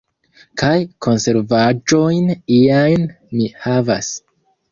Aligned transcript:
Kaj 0.61 0.77
konservaĵojn 1.07 2.33
iajn 2.59 3.05
mi 3.35 3.53
havas. 3.67 4.13